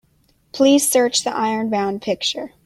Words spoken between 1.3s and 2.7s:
Ironbound picture.